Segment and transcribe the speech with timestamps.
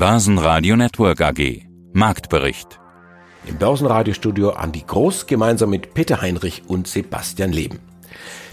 [0.00, 1.66] Börsenradio Network AG.
[1.92, 2.80] Marktbericht.
[3.46, 7.80] Im Börsenradiostudio Andi Groß gemeinsam mit Peter Heinrich und Sebastian Leben.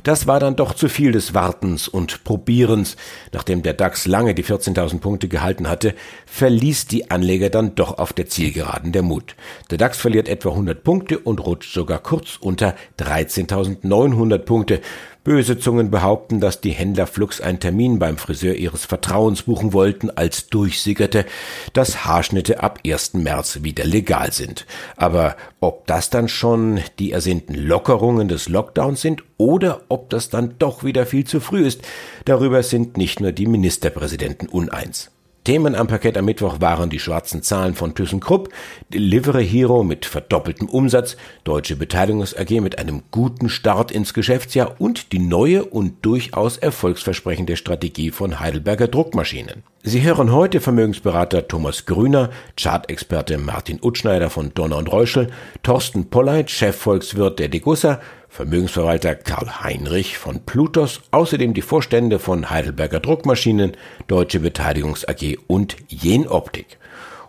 [0.03, 2.97] Das war dann doch zu viel des Wartens und Probierens.
[3.31, 8.11] Nachdem der DAX lange die 14.000 Punkte gehalten hatte, verließ die Anleger dann doch auf
[8.11, 9.35] der Zielgeraden der Mut.
[9.71, 14.81] Der DAX verliert etwa 100 Punkte und rutscht sogar kurz unter 13.900 Punkte.
[15.27, 20.09] Böse Zungen behaupten, dass die Händler flugs einen Termin beim Friseur ihres Vertrauens buchen wollten,
[20.09, 21.25] als durchsickerte,
[21.73, 23.15] dass Haarschnitte ab 1.
[23.15, 24.65] März wieder legal sind.
[24.95, 30.55] Aber ob das dann schon die ersehnten Lockerungen des Lockdowns sind oder ob das dann
[30.59, 31.81] doch wieder viel zu früh ist,
[32.23, 35.11] darüber sind nicht nur die Ministerpräsidenten uneins.
[35.47, 38.49] Themen am Parkett am Mittwoch waren die schwarzen Zahlen von ThyssenKrupp,
[38.93, 41.15] Delivery Hero mit verdoppeltem Umsatz,
[41.45, 47.55] Deutsche Beteiligungs AG mit einem guten Start ins Geschäftsjahr und die neue und durchaus erfolgsversprechende
[47.55, 49.63] Strategie von Heidelberger Druckmaschinen.
[49.83, 55.29] Sie hören heute Vermögensberater Thomas Grüner, Chartexperte Martin Utschneider von Donner und Reuschel,
[55.63, 58.01] Thorsten Polleit, Chefvolkswirt der Degussa,
[58.37, 63.75] Vermögensverwalter Karl Heinrich von Plutos, außerdem die Vorstände von Heidelberger Druckmaschinen,
[64.07, 66.77] Deutsche Beteiligungs AG und Jenoptik.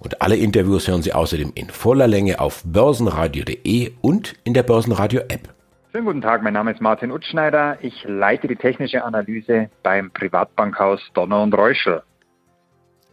[0.01, 5.23] Und alle Interviews hören Sie außerdem in voller Länge auf börsenradio.de und in der Börsenradio
[5.29, 5.49] App.
[5.93, 7.79] Schönen guten Tag, mein Name ist Martin Utschneider.
[7.81, 12.03] Ich leite die technische Analyse beim Privatbankhaus Donner und Reuschel.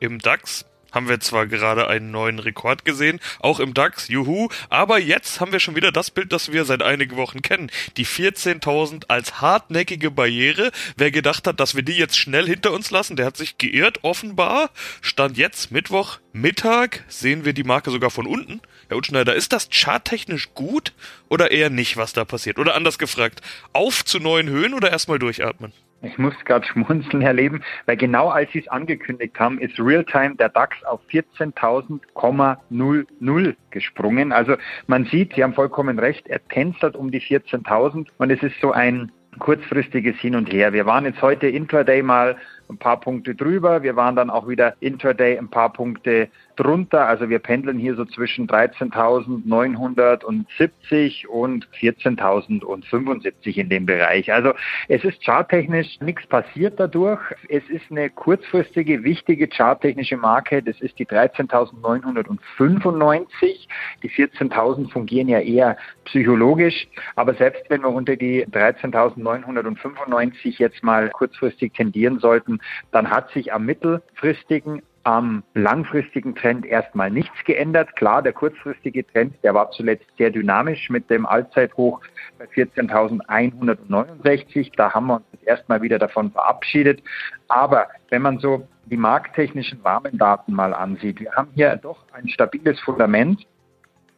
[0.01, 4.97] Im DAX haben wir zwar gerade einen neuen Rekord gesehen, auch im DAX, juhu, aber
[4.97, 7.69] jetzt haben wir schon wieder das Bild, das wir seit einigen Wochen kennen.
[7.97, 10.71] Die 14.000 als hartnäckige Barriere.
[10.97, 14.03] Wer gedacht hat, dass wir die jetzt schnell hinter uns lassen, der hat sich geirrt,
[14.03, 14.71] offenbar.
[15.01, 18.61] Stand jetzt Mittwoch, Mittag, sehen wir die Marke sogar von unten.
[18.87, 20.93] Herr Utschneider, ist das charttechnisch gut
[21.27, 22.59] oder eher nicht, was da passiert?
[22.59, 23.41] Oder anders gefragt,
[23.73, 25.73] auf zu neuen Höhen oder erstmal durchatmen?
[26.05, 30.35] Ich muss gerade schmunzeln, Herr Leben, weil genau als Sie es angekündigt haben, ist Realtime
[30.35, 34.31] der DAX auf 14.000,00 gesprungen.
[34.31, 38.61] Also man sieht, Sie haben vollkommen recht, er tänzelt um die 14.000 und es ist
[38.61, 40.73] so ein kurzfristiges Hin und Her.
[40.73, 42.37] Wir waren jetzt heute Intraday mal
[42.69, 43.83] ein paar Punkte drüber.
[43.83, 47.07] Wir waren dann auch wieder Intraday ein paar Punkte drunter.
[47.07, 54.31] Also wir pendeln hier so zwischen 13.970 und 14.075 in dem Bereich.
[54.31, 54.53] Also
[54.87, 57.19] es ist charttechnisch nichts passiert dadurch.
[57.49, 60.63] Es ist eine kurzfristige, wichtige charttechnische Marke.
[60.63, 63.67] Das ist die 13.995.
[64.03, 66.87] Die 14.000 fungieren ja eher psychologisch.
[67.15, 72.54] Aber selbst wenn wir unter die 13.995 jetzt mal kurzfristig tendieren sollten,
[72.91, 77.95] dann hat sich am mittelfristigen am langfristigen Trend erstmal nichts geändert.
[77.95, 82.01] Klar, der kurzfristige Trend, der war zuletzt sehr dynamisch mit dem Allzeithoch
[82.39, 84.71] bei 14.169.
[84.75, 87.03] Da haben wir uns erstmal wieder davon verabschiedet.
[87.47, 92.79] Aber wenn man so die markttechnischen Rahmendaten mal ansieht, wir haben hier doch ein stabiles
[92.79, 93.45] Fundament.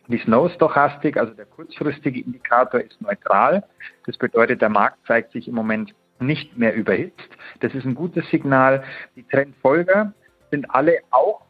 [0.07, 3.65] Die Snow-Stochastik, also der kurzfristige Indikator, ist neutral.
[4.05, 7.29] Das bedeutet, der Markt zeigt sich im Moment nicht mehr überhitzt.
[7.59, 8.83] Das ist ein gutes Signal.
[9.15, 10.13] Die Trendfolger,
[10.51, 11.41] sind alle auch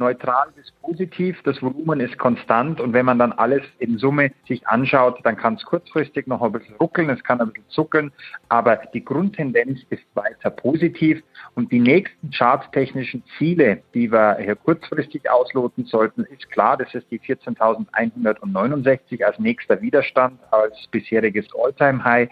[0.00, 1.40] neutral bis positiv.
[1.44, 5.54] Das Volumen ist konstant und wenn man dann alles in Summe sich anschaut, dann kann
[5.54, 8.10] es kurzfristig noch ein bisschen ruckeln, es kann ein bisschen zuckeln,
[8.48, 11.22] aber die Grundtendenz ist weiter positiv
[11.54, 17.08] und die nächsten charttechnischen Ziele, die wir hier kurzfristig ausloten sollten, ist klar, das ist
[17.10, 22.28] die 14.169 als nächster Widerstand, als bisheriges All-Time-High,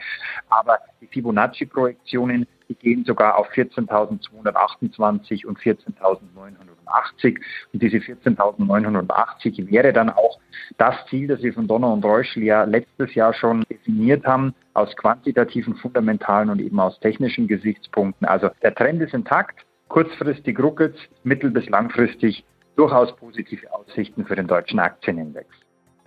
[0.48, 7.38] aber die Fibonacci-Projektionen die gehen sogar auf 14.228 und 14.980.
[7.72, 10.38] Und diese 14.980 wäre dann auch
[10.76, 14.94] das Ziel, das wir von Donner und Reuschel ja letztes Jahr schon definiert haben, aus
[14.96, 18.26] quantitativen, fundamentalen und eben aus technischen Gesichtspunkten.
[18.26, 22.44] Also der Trend ist intakt, kurzfristig ruckelt mittel- bis langfristig
[22.76, 25.48] durchaus positive Aussichten für den deutschen Aktienindex.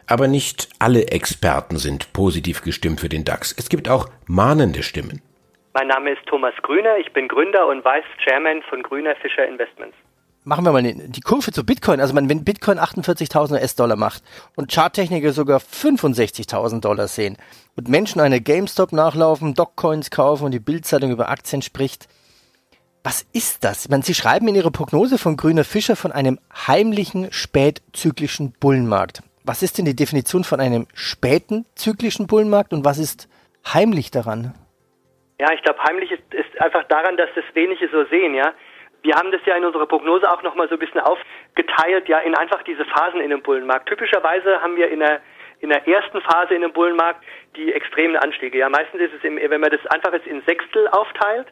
[0.07, 3.53] Aber nicht alle Experten sind positiv gestimmt für den DAX.
[3.57, 5.21] Es gibt auch mahnende Stimmen.
[5.73, 9.95] Mein Name ist Thomas Grüner, ich bin Gründer und Vice Chairman von Grüner Fischer Investments.
[10.43, 12.01] Machen wir mal die Kurve zu Bitcoin.
[12.01, 14.23] Also wenn Bitcoin 48.000 US-Dollar macht
[14.55, 17.37] und Charttechniker sogar 65.000 Dollar sehen
[17.77, 22.07] und Menschen eine GameStop nachlaufen, Dogecoins kaufen und die Bildzeitung über Aktien spricht,
[23.03, 23.85] was ist das?
[23.85, 29.23] Ich meine, Sie schreiben in Ihrer Prognose von Grüner Fischer von einem heimlichen spätzyklischen Bullenmarkt.
[29.43, 33.29] Was ist denn die Definition von einem späten zyklischen Bullenmarkt und was ist
[33.65, 34.53] heimlich daran?
[35.41, 38.53] Ja, ich glaube, heimlich ist, ist einfach daran, dass das wenige so sehen, ja.
[39.01, 42.35] Wir haben das ja in unserer Prognose auch nochmal so ein bisschen aufgeteilt, ja, in
[42.35, 43.89] einfach diese Phasen in dem Bullenmarkt.
[43.89, 45.19] Typischerweise haben wir in der
[45.61, 47.23] in der ersten Phase in dem Bullenmarkt
[47.55, 48.59] die extremen Anstiege.
[48.59, 51.47] Ja, meistens ist es, im, wenn man das einfach jetzt in Sechstel aufteilt,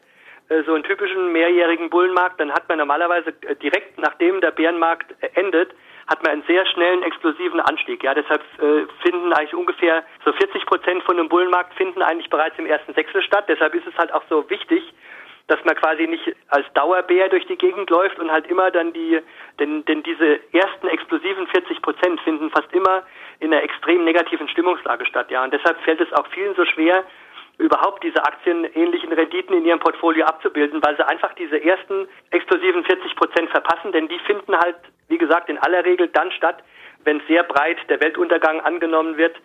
[0.49, 5.15] äh, so einen typischen mehrjährigen Bullenmarkt, dann hat man normalerweise äh, direkt nachdem der Bärenmarkt
[5.21, 5.71] äh, endet,
[6.09, 8.03] hat man einen sehr schnellen, explosiven Anstieg.
[8.03, 12.57] Ja, deshalb äh, finden eigentlich ungefähr so 40 Prozent von einem Bullenmarkt finden eigentlich bereits
[12.57, 13.45] im ersten Sechstel statt.
[13.47, 14.83] Deshalb ist es halt auch so wichtig,
[15.45, 19.19] dass man quasi nicht als Dauerbär durch die Gegend läuft und halt immer dann die,
[19.59, 23.03] denn, denn diese ersten explosiven 40 Prozent finden fast immer
[23.39, 25.29] in einer extrem negativen Stimmungslage statt.
[25.29, 27.03] Ja, und deshalb fällt es auch vielen so schwer,
[27.59, 33.15] überhaupt diese aktienähnlichen Renditen in ihrem Portfolio abzubilden, weil sie einfach diese ersten explosiven 40
[33.15, 34.77] Prozent verpassen, denn die finden halt,
[35.09, 36.63] wie gesagt, in aller Regel dann statt,
[37.03, 39.35] wenn sehr breit der Weltuntergang angenommen wird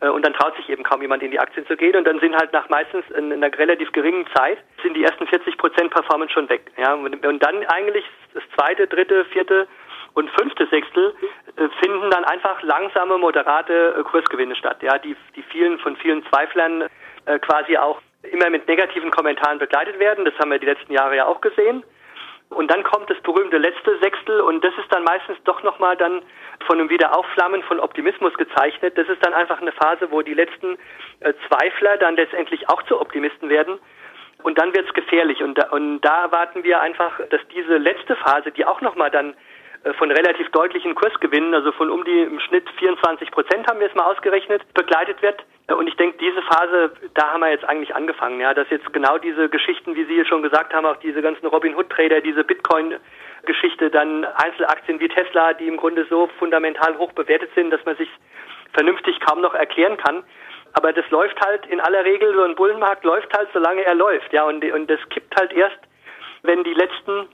[0.00, 2.20] äh, und dann traut sich eben kaum jemand in die Aktien zu gehen und dann
[2.20, 5.90] sind halt nach meistens in, in einer relativ geringen Zeit sind die ersten 40 Prozent
[5.90, 6.70] Performance schon weg.
[6.76, 9.66] Ja, und, und dann eigentlich das zweite, dritte, vierte
[10.12, 11.14] und fünfte Sechstel
[11.56, 14.82] äh, finden dann einfach langsame, moderate äh, Kursgewinne statt.
[14.82, 16.84] Ja, die, die vielen von vielen Zweiflern
[17.26, 20.24] äh, quasi auch immer mit negativen Kommentaren begleitet werden.
[20.24, 21.84] Das haben wir die letzten Jahre ja auch gesehen.
[22.50, 26.22] Und dann kommt das berühmte letzte Sechstel und das ist dann meistens doch nochmal dann
[26.66, 28.96] von einem Wiederaufflammen von Optimismus gezeichnet.
[28.96, 30.78] Das ist dann einfach eine Phase, wo die letzten
[31.20, 33.78] äh, Zweifler dann letztendlich auch zu Optimisten werden.
[34.42, 35.42] Und dann wird es gefährlich.
[35.42, 39.34] Und da, und da erwarten wir einfach, dass diese letzte Phase, die auch nochmal dann
[39.92, 43.94] von relativ deutlichen Kursgewinnen, also von um die im Schnitt 24 Prozent haben wir es
[43.94, 45.44] mal ausgerechnet, begleitet wird.
[45.66, 48.90] Äh, und ich denke, diese Phase, da haben wir jetzt eigentlich angefangen, ja, dass jetzt
[48.92, 52.44] genau diese Geschichten, wie Sie schon gesagt haben, auch diese ganzen Robin Hood Trader, diese
[52.44, 52.96] Bitcoin
[53.44, 57.96] Geschichte, dann Einzelaktien wie Tesla, die im Grunde so fundamental hoch bewertet sind, dass man
[57.96, 58.08] sich
[58.72, 60.24] vernünftig kaum noch erklären kann.
[60.72, 64.32] Aber das läuft halt in aller Regel, so ein Bullenmarkt läuft halt, solange er läuft,
[64.32, 65.78] ja, und, und das kippt halt erst,
[66.42, 67.28] wenn die letzten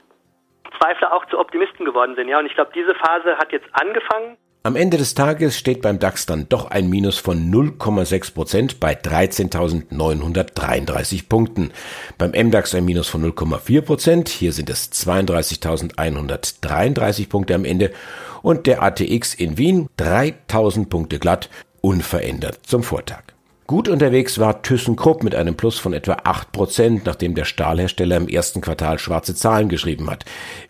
[0.77, 2.27] Zweifler auch zu Optimisten geworden sind.
[2.27, 4.37] Ja, und ich glaube, diese Phase hat jetzt angefangen.
[4.63, 8.93] Am Ende des Tages steht beim DAX dann doch ein Minus von 0,6 Prozent bei
[8.93, 11.71] 13.933 Punkten.
[12.19, 14.29] Beim MDAX ein Minus von 0,4 Prozent.
[14.29, 17.89] Hier sind es 32.133 Punkte am Ende.
[18.43, 21.49] Und der ATX in Wien 3000 Punkte glatt,
[21.81, 23.23] unverändert zum Vortag.
[23.71, 28.59] Gut unterwegs war ThyssenKrupp mit einem Plus von etwa 8%, nachdem der Stahlhersteller im ersten
[28.59, 30.25] Quartal schwarze Zahlen geschrieben hat.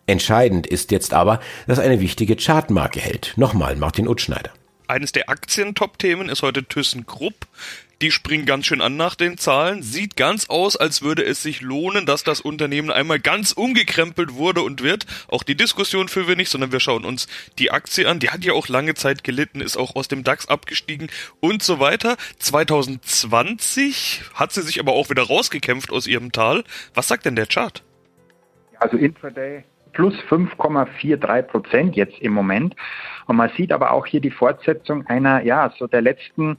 [0.05, 3.33] Entscheidend ist jetzt aber, dass eine wichtige Chartmarke hält.
[3.37, 4.51] Nochmal Martin Utschneider.
[4.85, 7.47] Eines der Aktien-Top-Themen ist heute ThyssenKrupp.
[8.01, 9.83] Die springen ganz schön an nach den Zahlen.
[9.83, 14.63] Sieht ganz aus, als würde es sich lohnen, dass das Unternehmen einmal ganz umgekrempelt wurde
[14.63, 15.05] und wird.
[15.27, 17.27] Auch die Diskussion führen wir nicht, sondern wir schauen uns
[17.59, 18.17] die Aktie an.
[18.17, 21.09] Die hat ja auch lange Zeit gelitten, ist auch aus dem DAX abgestiegen
[21.41, 22.17] und so weiter.
[22.39, 26.63] 2020 hat sie sich aber auch wieder rausgekämpft aus ihrem Tal.
[26.95, 27.83] Was sagt denn der Chart?
[28.79, 29.63] Also Intraday
[29.93, 32.75] plus 5,43 Prozent jetzt im Moment.
[33.27, 36.57] Und man sieht aber auch hier die Fortsetzung einer, ja, so der letzten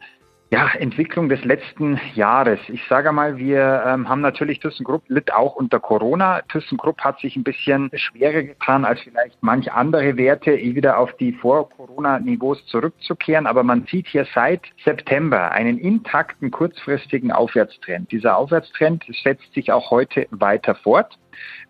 [0.53, 2.61] ja, Entwicklung des letzten Jahres.
[2.69, 6.43] Ich sage mal, wir ähm, haben natürlich ThyssenKrupp litt auch unter Corona.
[6.43, 11.17] ThyssenKrupp hat sich ein bisschen schwerer getan, als vielleicht manch andere Werte eh wieder auf
[11.17, 13.47] die Vor-Corona-Niveaus zurückzukehren.
[13.47, 18.13] Aber man sieht hier seit September einen intakten kurzfristigen Aufwärtstrend.
[18.13, 21.19] Dieser Aufwärtstrend setzt sich auch heute weiter fort.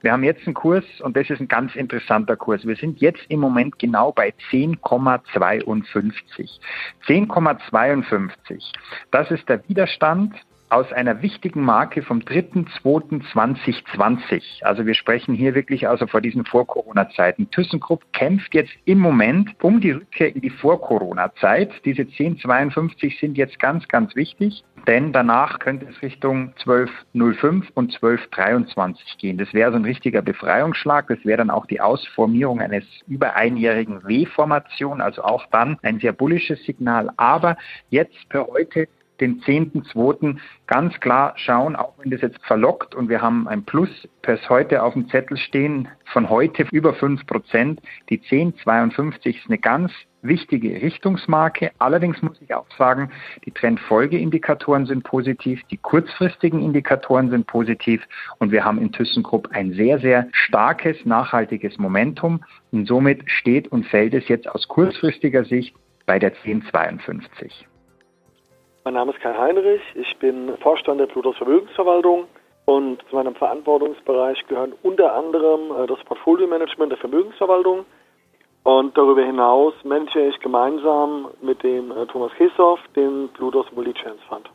[0.00, 2.66] Wir haben jetzt einen Kurs und das ist ein ganz interessanter Kurs.
[2.66, 6.58] Wir sind jetzt im Moment genau bei 10,52.
[7.06, 8.71] 10,52.
[9.10, 10.34] Das ist der Widerstand
[10.72, 14.64] aus einer wichtigen Marke vom 3.2.2020.
[14.64, 17.50] Also wir sprechen hier wirklich also vor diesen Vor-Corona-Zeiten.
[17.50, 21.84] ThyssenKrupp kämpft jetzt im Moment um die Rückkehr in die Vor-Corona-Zeit.
[21.84, 29.18] Diese 1052 sind jetzt ganz, ganz wichtig, denn danach könnte es Richtung 1205 und 1223
[29.18, 29.36] gehen.
[29.36, 31.08] Das wäre so ein richtiger Befreiungsschlag.
[31.08, 36.12] Das wäre dann auch die Ausformierung eines über einjährigen W-Formation, also auch dann ein sehr
[36.12, 37.10] bullisches Signal.
[37.18, 37.58] Aber
[37.90, 38.88] jetzt per heute
[39.20, 40.36] den 10.2.
[40.66, 44.82] ganz klar schauen, auch wenn das jetzt verlockt und wir haben ein Plus bis heute
[44.82, 47.80] auf dem Zettel stehen von heute über 5 Prozent.
[48.10, 49.92] Die 1052 ist eine ganz
[50.22, 51.72] wichtige Richtungsmarke.
[51.78, 53.10] Allerdings muss ich auch sagen,
[53.44, 58.02] die Trendfolgeindikatoren sind positiv, die kurzfristigen Indikatoren sind positiv
[58.38, 63.86] und wir haben in ThyssenKrupp ein sehr, sehr starkes, nachhaltiges Momentum und somit steht und
[63.86, 65.74] fällt es jetzt aus kurzfristiger Sicht
[66.06, 67.66] bei der 1052.
[68.84, 72.24] Mein Name ist Kai Heinrich, ich bin Vorstand der Plutos Vermögensverwaltung
[72.64, 77.84] und zu meinem Verantwortungsbereich gehören unter anderem äh, das Portfolio-Management der Vermögensverwaltung
[78.64, 84.50] und darüber hinaus manage ich gemeinsam mit dem äh, Thomas Kessoff den Plutos Multi-Chance Fund.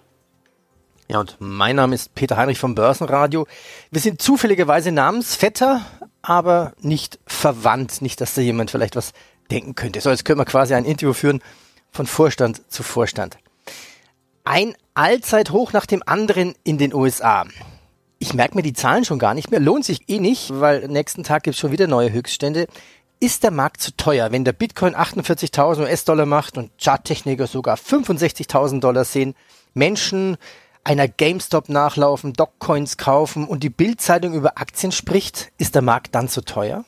[1.07, 3.47] Ja, und mein Name ist Peter Heinrich vom Börsenradio.
[3.91, 5.79] Wir sind zufälligerweise Namensvetter,
[6.21, 8.01] aber nicht verwandt.
[8.01, 9.13] Nicht, dass da jemand vielleicht was
[9.49, 10.01] denken könnte.
[10.01, 11.41] So, jetzt können wir quasi ein Interview führen
[11.91, 13.37] von Vorstand zu Vorstand.
[14.49, 17.43] Ein Allzeithoch nach dem anderen in den USA.
[18.17, 19.59] Ich merke mir die Zahlen schon gar nicht mehr.
[19.59, 22.67] Lohnt sich eh nicht, weil nächsten Tag gibt's schon wieder neue Höchststände.
[23.19, 28.79] Ist der Markt zu teuer, wenn der Bitcoin 48.000 US-Dollar macht und Charttechniker sogar 65.000
[28.79, 29.35] Dollar sehen?
[29.73, 30.37] Menschen
[30.85, 36.29] einer GameStop nachlaufen, Dockcoins kaufen und die Bildzeitung über Aktien spricht, ist der Markt dann
[36.29, 36.85] zu teuer?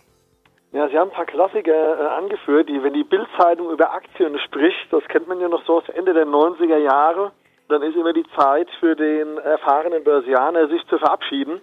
[0.72, 4.88] Ja, Sie haben ein paar Klassiker äh, angeführt, die, wenn die Bildzeitung über Aktien spricht,
[4.92, 7.34] das kennt man ja noch so aus Ende der 90er Jahre,
[7.70, 11.62] dann ist immer die Zeit für den erfahrenen Börsianer, sich zu verabschieden.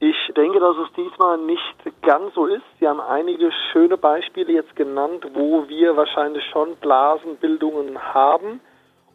[0.00, 2.64] Ich denke, dass es diesmal nicht ganz so ist.
[2.78, 8.60] Sie haben einige schöne Beispiele jetzt genannt, wo wir wahrscheinlich schon Blasenbildungen haben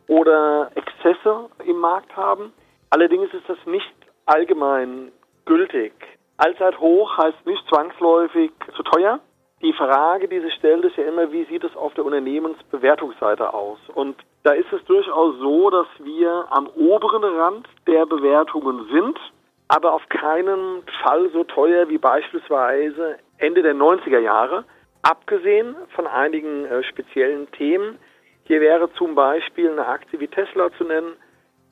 [0.07, 2.53] oder Exzesse im Markt haben.
[2.89, 3.93] Allerdings ist das nicht
[4.25, 5.11] allgemein
[5.45, 5.93] gültig.
[6.37, 9.19] Allzeit hoch heißt nicht zwangsläufig zu teuer.
[9.61, 13.77] Die Frage, die sich stellt, ist ja immer, wie sieht es auf der Unternehmensbewertungsseite aus?
[13.93, 19.19] Und da ist es durchaus so, dass wir am oberen Rand der Bewertungen sind,
[19.67, 24.63] aber auf keinen Fall so teuer wie beispielsweise Ende der 90er Jahre,
[25.01, 27.99] abgesehen von einigen äh, speziellen Themen,
[28.45, 31.13] hier wäre zum Beispiel eine Aktie wie Tesla zu nennen,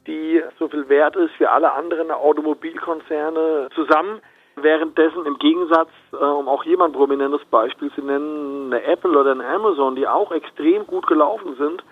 [0.06, 4.22] die so viel wert ist wie alle anderen Automobilkonzerne zusammen.
[4.60, 9.46] Währenddessen im Gegensatz, äh, um auch jemand prominentes Beispiel zu nennen, eine Apple oder eine
[9.46, 11.84] Amazon, die auch extrem gut gelaufen sind,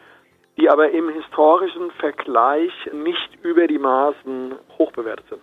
[0.58, 5.42] die aber im historischen Vergleich nicht über die Maßen hoch bewertet sind.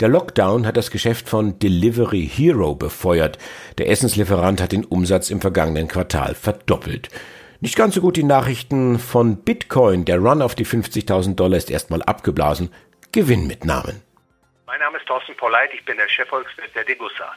[0.00, 3.38] Der Lockdown hat das Geschäft von Delivery Hero befeuert.
[3.78, 7.08] Der Essenslieferant hat den Umsatz im vergangenen Quartal verdoppelt.
[7.60, 10.04] Nicht ganz so gut die Nachrichten von Bitcoin.
[10.04, 12.70] Der Run auf die 50.000 Dollar ist erstmal abgeblasen.
[13.12, 14.02] Gewinnmitnahmen.
[14.74, 17.32] Mein Name ist Thorsten Polleit, ich bin der Chefvolkswirt der Degussa.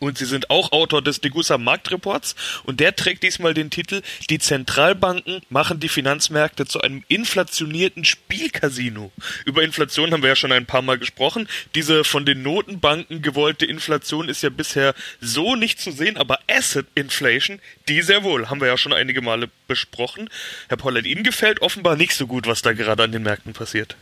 [0.00, 4.38] Und Sie sind auch Autor des Degussa Marktreports und der trägt diesmal den Titel Die
[4.38, 9.12] Zentralbanken machen die Finanzmärkte zu einem inflationierten Spielcasino.
[9.46, 11.48] Über Inflation haben wir ja schon ein paar Mal gesprochen.
[11.74, 16.86] Diese von den Notenbanken gewollte Inflation ist ja bisher so nicht zu sehen, aber Asset
[16.94, 20.28] Inflation, die sehr wohl, haben wir ja schon einige Male besprochen.
[20.68, 23.96] Herr Pollett, Ihnen gefällt offenbar nicht so gut, was da gerade an den Märkten passiert.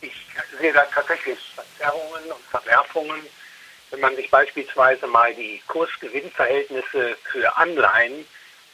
[0.00, 0.12] Ich
[0.60, 1.51] sehe da tatsächlich
[1.82, 3.22] Verzerrungen und Verwerfungen
[3.92, 8.26] wenn man sich beispielsweise mal die Kursgewinnverhältnisse für Anleihen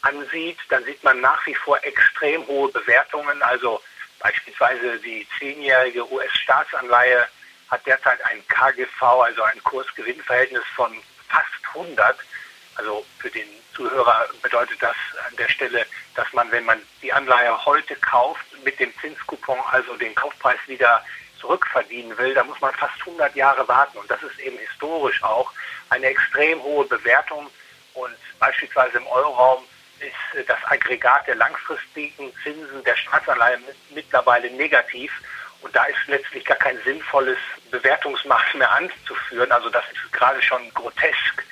[0.02, 3.42] ansieht, dann sieht man nach wie vor extrem hohe Bewertungen.
[3.42, 3.82] Also
[4.20, 7.26] beispielsweise die zehnjährige US-Staatsanleihe
[7.68, 10.96] hat derzeit ein KGV, also ein Kursgewinnverhältnis von
[11.28, 12.16] fast 100.
[12.76, 14.94] Also für den Zuhörer bedeutet das
[15.28, 15.84] an der Stelle,
[16.14, 21.04] dass man, wenn man die Anleihe heute kauft, mit dem Zinskupon also den Kaufpreis wieder
[21.40, 23.98] zurückverdienen will, da muss man fast 100 Jahre warten.
[23.98, 25.52] Und das ist eben historisch auch
[25.90, 27.48] eine extrem hohe Bewertung.
[27.94, 29.64] Und beispielsweise im Euroraum
[30.00, 35.12] ist äh, das Aggregat der langfristigen Zinsen der Staatsanleihen mittlerweile negativ.
[35.60, 37.38] Und da ist letztlich gar kein sinnvolles
[37.70, 39.50] Bewertungsmaß mehr anzuführen.
[39.50, 41.44] Also das ist gerade schon grotesk.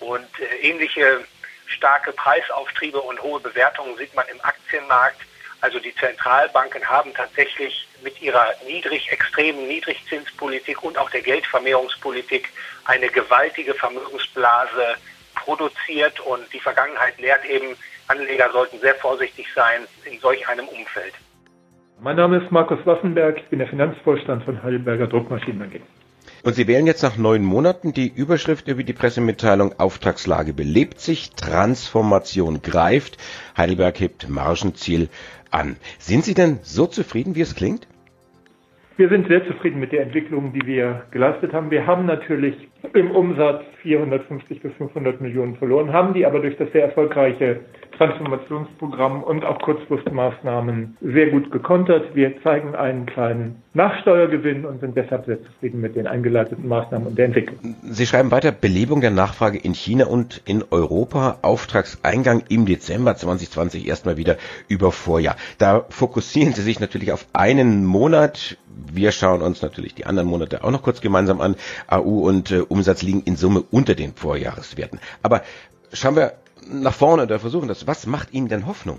[0.00, 1.24] Und äh, ähnliche
[1.66, 5.20] starke Preisauftriebe und hohe Bewertungen sieht man im Aktienmarkt.
[5.60, 12.48] Also die Zentralbanken haben tatsächlich mit ihrer niedrig, extremen Niedrigzinspolitik und auch der Geldvermehrungspolitik
[12.84, 14.94] eine gewaltige Vermögensblase
[15.34, 21.14] produziert und die Vergangenheit lehrt eben, Anleger sollten sehr vorsichtig sein in solch einem Umfeld.
[22.00, 25.80] Mein Name ist Markus Waffenberg, ich bin der Finanzvorstand von Heidelberger Druckmaschinen AG.
[26.44, 31.32] Und Sie wählen jetzt nach neun Monaten die Überschrift über die Pressemitteilung Auftragslage belebt sich,
[31.32, 33.18] Transformation greift,
[33.56, 35.08] Heidelberg hebt Margenziel
[35.50, 35.76] an.
[35.98, 37.86] Sind Sie denn so zufrieden, wie es klingt?
[38.98, 41.70] Wir sind sehr zufrieden mit der Entwicklung, die wir geleistet haben.
[41.70, 42.56] Wir haben natürlich
[42.94, 47.60] im Umsatz 450 bis 500 Millionen verloren, haben die aber durch das sehr erfolgreiche
[47.96, 52.14] Transformationsprogramm und auch Kurzfristmaßnahmen sehr gut gekontert.
[52.14, 57.18] Wir zeigen einen kleinen Nachsteuergewinn und sind deshalb sehr zufrieden mit den eingeleiteten Maßnahmen und
[57.18, 57.76] der Entwicklung.
[57.82, 63.86] Sie schreiben weiter Belebung der Nachfrage in China und in Europa, Auftragseingang im Dezember 2020
[63.86, 64.36] erstmal wieder
[64.68, 65.36] über Vorjahr.
[65.58, 68.58] Da fokussieren Sie sich natürlich auf einen Monat.
[68.94, 71.56] Wir schauen uns natürlich die anderen Monate auch noch kurz gemeinsam an.
[71.86, 75.00] AU und äh, Umsatz liegen in Summe unter den Vorjahreswerten.
[75.22, 75.42] Aber
[75.92, 76.32] schauen wir
[76.70, 77.86] nach vorne oder versuchen das.
[77.86, 78.98] Was macht Ihnen denn Hoffnung?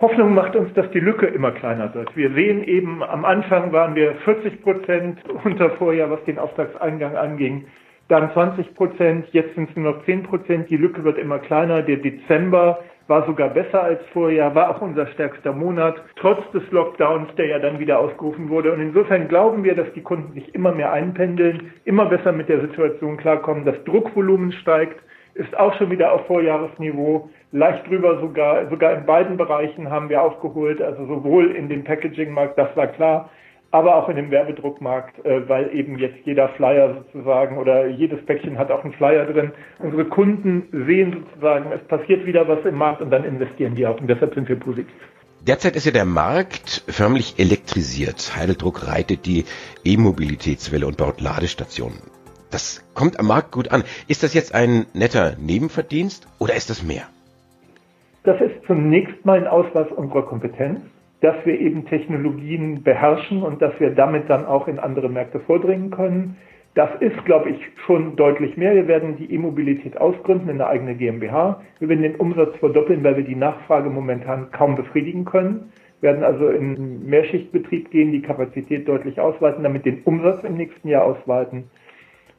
[0.00, 2.16] Hoffnung macht uns, dass die Lücke immer kleiner wird.
[2.16, 7.66] Wir sehen eben, am Anfang waren wir 40 Prozent unter Vorjahr, was den Auftragseingang anging.
[8.06, 10.70] Dann 20 Prozent, jetzt sind es nur noch 10 Prozent.
[10.70, 11.82] Die Lücke wird immer kleiner.
[11.82, 17.34] Der Dezember war sogar besser als Vorjahr, war auch unser stärkster Monat, trotz des Lockdowns,
[17.36, 18.72] der ja dann wieder ausgerufen wurde.
[18.72, 22.60] Und insofern glauben wir, dass die Kunden sich immer mehr einpendeln, immer besser mit der
[22.60, 23.64] Situation klarkommen.
[23.64, 25.00] Das Druckvolumen steigt,
[25.34, 30.22] ist auch schon wieder auf Vorjahresniveau, leicht drüber sogar, sogar in beiden Bereichen haben wir
[30.22, 33.30] aufgeholt, also sowohl in dem Packaging-Markt, das war klar,
[33.70, 38.58] aber auch in dem Werbedruckmarkt, äh, weil eben jetzt jeder Flyer sozusagen oder jedes Päckchen
[38.58, 39.52] hat auch einen Flyer drin.
[39.78, 44.00] Unsere Kunden sehen sozusagen, es passiert wieder was im Markt und dann investieren die auch
[44.00, 44.94] und deshalb sind wir positiv.
[45.46, 48.36] Derzeit ist ja der Markt förmlich elektrisiert.
[48.36, 49.44] Heideldruck reitet die
[49.84, 51.98] E-Mobilitätswelle und baut Ladestationen.
[52.50, 53.84] Das kommt am Markt gut an.
[54.08, 57.04] Ist das jetzt ein netter Nebenverdienst oder ist das mehr?
[58.24, 60.80] Das ist zunächst mal ein Ausweis unserer Kompetenz
[61.20, 65.90] dass wir eben Technologien beherrschen und dass wir damit dann auch in andere Märkte vordringen
[65.90, 66.36] können.
[66.74, 68.74] Das ist, glaube ich, schon deutlich mehr.
[68.74, 71.60] Wir werden die E-Mobilität ausgründen in eine eigene GmbH.
[71.80, 75.72] Wir werden den Umsatz verdoppeln, weil wir die Nachfrage momentan kaum befriedigen können.
[76.00, 80.86] Wir werden also in Mehrschichtbetrieb gehen, die Kapazität deutlich ausweiten, damit den Umsatz im nächsten
[80.86, 81.64] Jahr ausweiten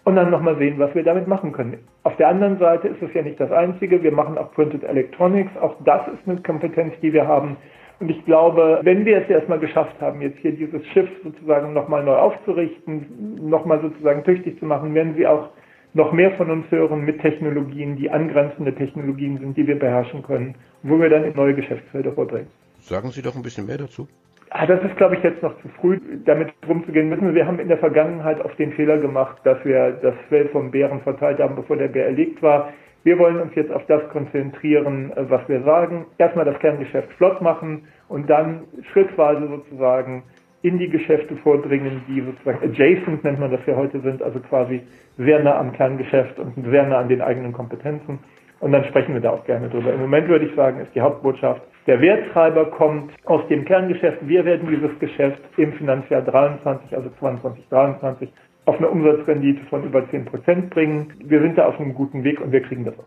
[0.05, 1.77] und dann nochmal sehen, was wir damit machen können.
[2.03, 4.01] Auf der anderen Seite ist es ja nicht das Einzige.
[4.01, 5.51] Wir machen auch Printed Electronics.
[5.57, 7.57] Auch das ist eine Kompetenz, die wir haben.
[7.99, 12.03] Und ich glaube, wenn wir es erstmal geschafft haben, jetzt hier dieses Schiff sozusagen nochmal
[12.03, 15.49] neu aufzurichten, nochmal sozusagen tüchtig zu machen, werden Sie auch
[15.93, 20.55] noch mehr von uns hören mit Technologien, die angrenzende Technologien sind, die wir beherrschen können,
[20.83, 22.47] wo wir dann in neue Geschäftsfelder vordringen.
[22.79, 24.07] Sagen Sie doch ein bisschen mehr dazu.
[24.51, 27.11] Ah, das ist, glaube ich, jetzt noch zu früh, damit rumzugehen.
[27.11, 30.71] Wissen wir haben in der Vergangenheit oft den Fehler gemacht, dass wir das Fell vom
[30.71, 32.73] Bären verteilt haben, bevor der Bär erlegt war.
[33.03, 36.05] Wir wollen uns jetzt auf das konzentrieren, äh, was wir sagen.
[36.17, 40.23] Erstmal das Kerngeschäft flott machen und dann schrittweise sozusagen
[40.61, 44.81] in die Geschäfte vordringen, die sozusagen adjacent nennt man das ja heute sind, also quasi
[45.17, 48.19] sehr nah am Kerngeschäft und sehr nah an den eigenen Kompetenzen.
[48.59, 49.93] Und dann sprechen wir da auch gerne drüber.
[49.93, 54.17] Im Moment würde ich sagen, ist die Hauptbotschaft, der Werttreiber kommt aus dem Kerngeschäft.
[54.27, 58.29] Wir werden dieses Geschäft im Finanzjahr 23, also 22, 23,
[58.69, 61.11] auf eine Umsatzrendite von über 10 Prozent bringen.
[61.23, 63.05] Wir sind da auf einem guten Weg und wir kriegen das auch.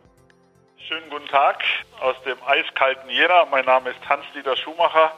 [0.77, 1.63] Schönen guten Tag
[2.01, 3.47] aus dem eiskalten Jena.
[3.49, 5.13] Mein Name ist Hans-Dieter Schumacher.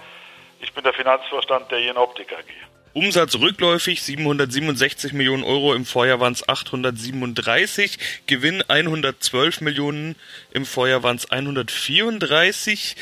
[0.60, 2.44] Ich bin der Finanzvorstand der Jena Optik AG.
[2.92, 10.14] Umsatz rückläufig 767 Millionen Euro, im Vorjahr waren es 837, Gewinn 112 Millionen,
[10.52, 12.96] im Vorjahr waren es 134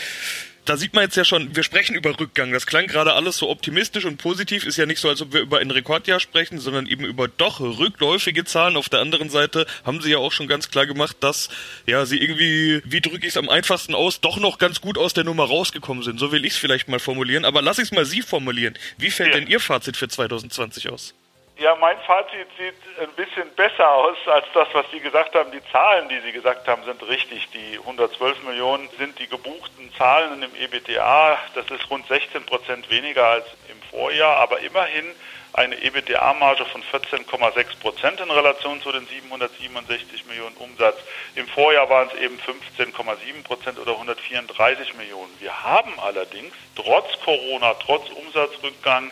[0.64, 2.52] da sieht man jetzt ja schon, wir sprechen über Rückgang.
[2.52, 4.64] Das klang gerade alles so optimistisch und positiv.
[4.64, 7.60] Ist ja nicht so, als ob wir über ein Rekordjahr sprechen, sondern eben über doch
[7.60, 8.76] rückläufige Zahlen.
[8.76, 11.48] Auf der anderen Seite haben sie ja auch schon ganz klar gemacht, dass
[11.86, 15.14] ja sie irgendwie, wie drücke ich es am einfachsten aus, doch noch ganz gut aus
[15.14, 16.20] der Nummer rausgekommen sind.
[16.20, 17.44] So will ich es vielleicht mal formulieren.
[17.44, 18.74] Aber lass ich es mal Sie formulieren.
[18.98, 19.40] Wie fällt ja.
[19.40, 21.14] denn Ihr Fazit für 2020 aus?
[21.58, 25.52] Ja, mein Fazit sieht ein bisschen besser aus als das, was Sie gesagt haben.
[25.52, 27.48] Die Zahlen, die Sie gesagt haben, sind richtig.
[27.50, 31.38] Die 112 Millionen sind die gebuchten Zahlen im EBTA.
[31.54, 35.04] Das ist rund 16 Prozent weniger als im Vorjahr, aber immerhin
[35.52, 40.96] eine EBITDA-Marge von 14,6 Prozent in Relation zu den 767 Millionen Umsatz.
[41.34, 45.30] Im Vorjahr waren es eben 15,7 Prozent oder 134 Millionen.
[45.40, 49.10] Wir haben allerdings trotz Corona, trotz Umsatzrückgang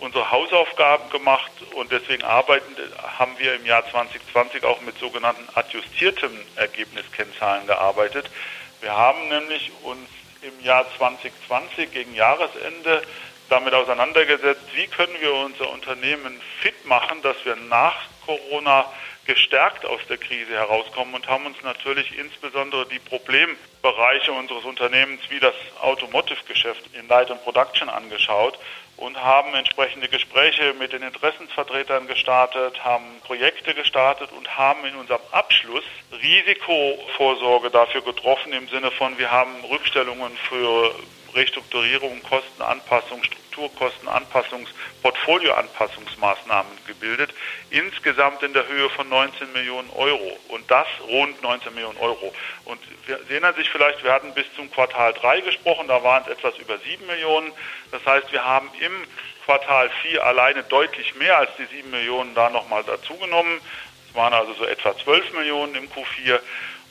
[0.00, 2.76] unsere Hausaufgaben gemacht und deswegen arbeiten,
[3.18, 8.30] haben wir im Jahr 2020 auch mit sogenannten adjustierten Ergebniskennzahlen gearbeitet.
[8.80, 10.08] Wir haben nämlich uns
[10.42, 13.02] im Jahr 2020 gegen Jahresende
[13.48, 18.84] damit auseinandergesetzt, wie können wir unser Unternehmen fit machen, dass wir nach Corona
[19.24, 25.40] gestärkt aus der Krise herauskommen und haben uns natürlich insbesondere die Problembereiche unseres Unternehmens wie
[25.40, 28.58] das Automotive-Geschäft in Light and Production angeschaut
[28.98, 35.22] und haben entsprechende Gespräche mit den Interessensvertretern gestartet, haben Projekte gestartet und haben in unserem
[35.30, 35.84] Abschluss
[36.20, 40.94] Risikovorsorge dafür getroffen im Sinne von, wir haben Rückstellungen für
[41.34, 43.22] Restrukturierung, Kostenanpassung,
[43.58, 44.70] Strukturkostenanpassungs,
[45.02, 47.34] Portfolioanpassungsmaßnahmen gebildet,
[47.70, 52.32] insgesamt in der Höhe von 19 Millionen Euro und das rund 19 Millionen Euro.
[52.64, 56.28] Und Sie erinnern sich vielleicht, wir hatten bis zum Quartal 3 gesprochen, da waren es
[56.28, 57.52] etwas über 7 Millionen.
[57.90, 58.92] Das heißt, wir haben im
[59.44, 63.60] Quartal 4 alleine deutlich mehr als die 7 Millionen da nochmal dazugenommen.
[64.08, 66.38] Es waren also so etwa 12 Millionen im Q4.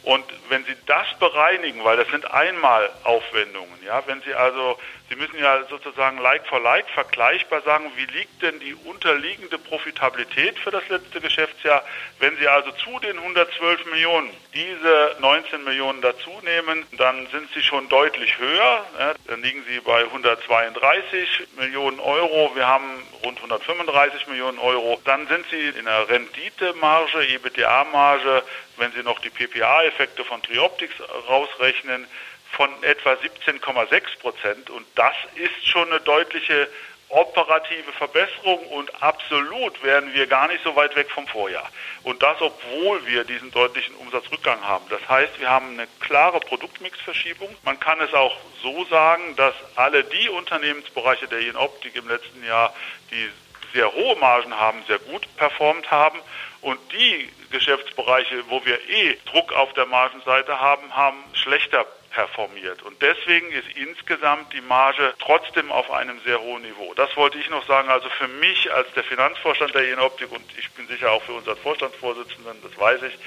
[0.08, 5.16] Und wenn Sie das bereinigen, weil das sind einmal Aufwendungen, ja, wenn Sie also Sie
[5.16, 10.72] müssen ja sozusagen like for like vergleichbar sagen, wie liegt denn die unterliegende Profitabilität für
[10.72, 11.82] das letzte Geschäftsjahr.
[12.20, 17.64] Wenn Sie also zu den 112 Millionen diese 19 Millionen dazu nehmen, dann sind Sie
[17.64, 18.86] schon deutlich höher.
[19.28, 22.52] Dann liegen Sie bei 132 Millionen Euro.
[22.56, 25.00] Wir haben rund 135 Millionen Euro.
[25.06, 28.44] Dann sind Sie in der Renditemarge, EBITDA-Marge,
[28.76, 30.96] wenn Sie noch die PPA-Effekte von Trioptics
[31.30, 32.08] rausrechnen,
[32.52, 34.70] von etwa 17,6 Prozent.
[34.70, 36.68] Und das ist schon eine deutliche
[37.10, 41.70] operative Verbesserung und absolut wären wir gar nicht so weit weg vom Vorjahr.
[42.04, 44.86] Und das, obwohl wir diesen deutlichen Umsatzrückgang haben.
[44.90, 47.56] Das heißt, wir haben eine klare Produktmixverschiebung.
[47.64, 52.74] Man kann es auch so sagen, dass alle die Unternehmensbereiche der Jenoptik im letzten Jahr,
[53.12, 53.30] die
[53.74, 56.20] sehr hohe Margen haben, sehr gut performt haben.
[56.62, 62.82] Und die Geschäftsbereiche, wo wir eh Druck auf der Margenseite haben, haben schlechter performiert.
[62.84, 66.94] Und deswegen ist insgesamt die Marge trotzdem auf einem sehr hohen Niveau.
[66.96, 67.90] Das wollte ich noch sagen.
[67.90, 71.58] Also für mich als der Finanzvorstand der Jenoptik und ich bin sicher auch für unseren
[71.58, 73.18] Vorstandsvorsitzenden, das weiß ich,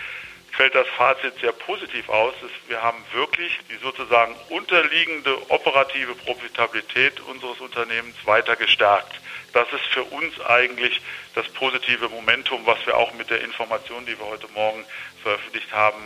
[0.53, 2.35] fällt das Fazit sehr positiv aus.
[2.69, 9.21] Wir haben wirklich die sozusagen unterliegende operative Profitabilität unseres Unternehmens weiter gestärkt.
[9.53, 11.01] Das ist für uns eigentlich
[11.35, 14.85] das positive Momentum, was wir auch mit der Information, die wir heute Morgen
[15.23, 16.03] veröffentlicht haben,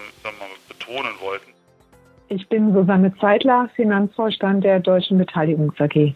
[0.68, 1.53] betonen wollten.
[2.34, 6.14] Ich bin Susanne Zeitler, Finanzvorstand der Deutschen Beteiligungs AG.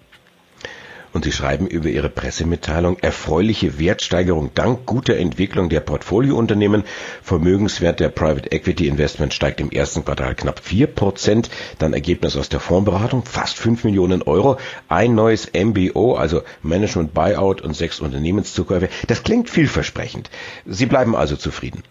[1.13, 6.83] Und Sie schreiben über Ihre Pressemitteilung erfreuliche Wertsteigerung dank guter Entwicklung der Portfoliounternehmen.
[7.23, 11.51] Vermögenswert der Private Equity Investment steigt im ersten Quartal knapp vier Prozent.
[11.79, 14.57] Dann Ergebnis aus der Fondsberatung fast fünf Millionen Euro.
[14.89, 18.89] Ein neues MBO, also Management Buyout und sechs Unternehmenszukäufe.
[19.07, 20.31] Das klingt vielversprechend.
[20.67, 21.85] Sie bleiben also zufrieden.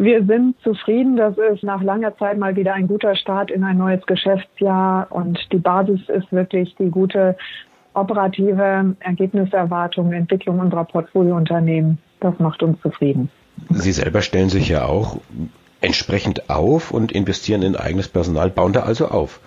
[0.00, 1.16] Wir sind zufrieden.
[1.16, 5.40] Das ist nach langer Zeit mal wieder ein guter Start in ein neues Geschäftsjahr und
[5.50, 7.36] die Basis ist wirklich die gute
[7.94, 11.98] operative Ergebniserwartung, Entwicklung unserer Portfoliounternehmen.
[12.20, 13.28] Das macht uns zufrieden.
[13.70, 15.18] Sie selber stellen sich ja auch
[15.80, 19.40] entsprechend auf und investieren in eigenes Personal, bauen da also auf.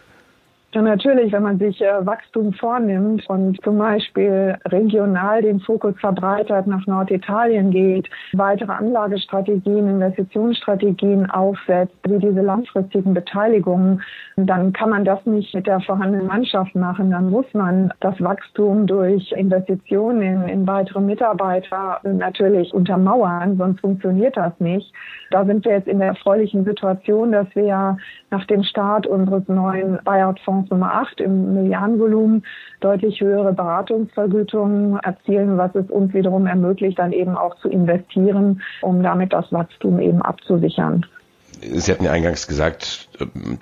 [0.73, 6.65] Ja, natürlich, wenn man sich äh, Wachstum vornimmt und zum Beispiel regional den Fokus verbreitert
[6.65, 14.01] nach Norditalien geht, weitere Anlagestrategien, Investitionsstrategien aufsetzt, wie diese langfristigen Beteiligungen,
[14.37, 17.11] dann kann man das nicht mit der vorhandenen Mannschaft machen.
[17.11, 24.37] Dann muss man das Wachstum durch Investitionen in, in weitere Mitarbeiter natürlich untermauern, sonst funktioniert
[24.37, 24.93] das nicht.
[25.31, 27.97] Da sind wir jetzt in der erfreulichen Situation, dass wir
[28.29, 32.43] nach dem Start unseres neuen Buyout-Fonds Fonds Nummer 8 im Milliardenvolumen
[32.79, 39.03] deutlich höhere Beratungsvergütungen erzielen, was es uns wiederum ermöglicht, dann eben auch zu investieren, um
[39.03, 41.05] damit das Wachstum eben abzusichern.
[41.61, 43.09] Sie hatten ja eingangs gesagt,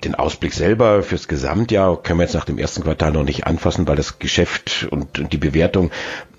[0.04, 3.86] den Ausblick selber fürs Gesamtjahr können wir jetzt nach dem ersten Quartal noch nicht anfassen,
[3.86, 5.90] weil das Geschäft und die Bewertung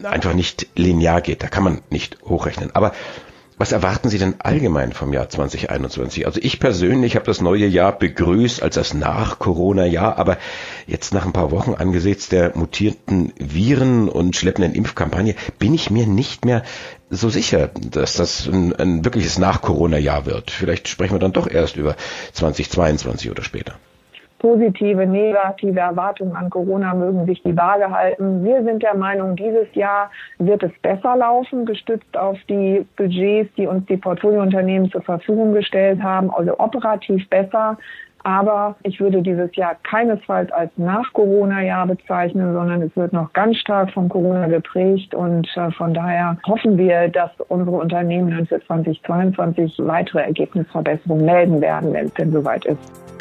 [0.03, 1.43] einfach nicht linear geht.
[1.43, 2.71] Da kann man nicht hochrechnen.
[2.73, 2.93] Aber
[3.61, 6.25] was erwarten Sie denn allgemein vom Jahr 2021?
[6.25, 10.39] Also ich persönlich habe das neue Jahr begrüßt als das Nach-Corona-Jahr, aber
[10.87, 16.07] jetzt nach ein paar Wochen angesichts der mutierten Viren und schleppenden Impfkampagne bin ich mir
[16.07, 16.63] nicht mehr
[17.11, 20.49] so sicher, dass das ein, ein wirkliches Nach-Corona-Jahr wird.
[20.49, 21.95] Vielleicht sprechen wir dann doch erst über
[22.33, 23.75] 2022 oder später
[24.41, 28.43] positive, negative Erwartungen an Corona mögen sich die Waage halten.
[28.43, 33.67] Wir sind der Meinung, dieses Jahr wird es besser laufen, gestützt auf die Budgets, die
[33.67, 37.77] uns die Portfoliounternehmen zur Verfügung gestellt haben, also operativ besser.
[38.23, 43.91] Aber ich würde dieses Jahr keinesfalls als Nach-Corona-Jahr bezeichnen, sondern es wird noch ganz stark
[43.91, 45.15] von Corona geprägt.
[45.15, 51.61] Und äh, von daher hoffen wir, dass unsere Unternehmen dann für 2022 weitere Ergebnisverbesserungen melden
[51.61, 53.20] werden, wenn es denn soweit ist.